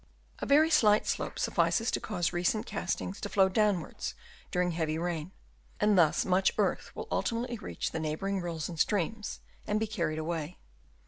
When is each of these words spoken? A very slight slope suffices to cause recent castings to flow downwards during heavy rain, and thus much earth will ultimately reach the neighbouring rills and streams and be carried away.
A 0.39 0.47
very 0.47 0.71
slight 0.71 1.05
slope 1.05 1.37
suffices 1.37 1.91
to 1.91 1.99
cause 1.99 2.33
recent 2.33 2.65
castings 2.65 3.21
to 3.21 3.29
flow 3.29 3.49
downwards 3.49 4.15
during 4.49 4.71
heavy 4.71 4.97
rain, 4.97 5.31
and 5.79 5.95
thus 5.95 6.25
much 6.25 6.51
earth 6.57 6.89
will 6.95 7.07
ultimately 7.11 7.59
reach 7.59 7.91
the 7.91 7.99
neighbouring 7.99 8.41
rills 8.41 8.67
and 8.67 8.79
streams 8.79 9.41
and 9.67 9.79
be 9.79 9.85
carried 9.85 10.17
away. 10.17 10.57